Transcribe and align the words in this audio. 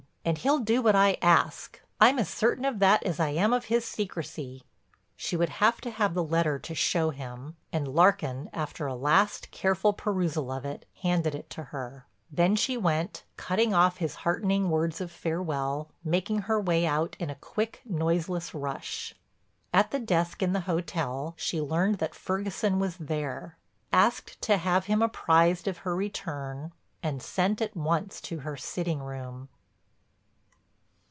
And 0.23 0.37
he'll 0.37 0.59
do 0.59 0.83
what 0.83 0.95
I 0.95 1.17
ask—I'm 1.19 2.19
as 2.19 2.29
certain 2.29 2.63
of 2.63 2.77
that 2.77 3.01
as 3.01 3.19
I 3.19 3.29
am 3.31 3.51
of 3.53 3.65
his 3.65 3.85
secrecy." 3.85 4.61
She 5.17 5.35
would 5.35 5.49
have 5.49 5.81
to 5.81 5.89
have 5.89 6.13
the 6.13 6.23
letter 6.23 6.59
to 6.59 6.75
show 6.75 7.09
him, 7.09 7.55
and 7.73 7.87
Larkin, 7.87 8.47
after 8.53 8.85
a 8.85 8.93
last, 8.93 9.49
careful 9.49 9.93
perusal 9.93 10.51
of 10.51 10.63
it, 10.63 10.85
handed 11.01 11.33
it 11.33 11.49
to 11.49 11.63
her. 11.63 12.05
Then 12.31 12.55
she 12.55 12.77
went, 12.77 13.23
cutting 13.35 13.73
off 13.73 13.97
his 13.97 14.13
heartening 14.17 14.69
words 14.69 15.01
of 15.01 15.11
farewell, 15.11 15.89
making 16.03 16.41
her 16.43 16.61
way 16.61 16.85
out 16.85 17.15
in 17.17 17.31
a 17.31 17.35
quick, 17.35 17.81
noiseless 17.83 18.53
rush. 18.53 19.15
At 19.73 19.89
the 19.89 19.99
desk 19.99 20.43
in 20.43 20.53
the 20.53 20.61
hotel 20.61 21.33
she 21.35 21.59
learned 21.59 21.95
that 21.97 22.13
Ferguson 22.13 22.77
was 22.77 22.95
there, 22.97 23.57
asked 23.91 24.39
to 24.43 24.57
have 24.57 24.85
him 24.85 25.01
apprised 25.01 25.67
of 25.67 25.79
her 25.79 25.95
return 25.95 26.73
and 27.01 27.23
sent 27.23 27.59
at 27.59 27.75
once 27.75 28.21
to 28.21 28.41
her 28.41 28.55
sitting 28.55 28.99
room. 28.99 29.49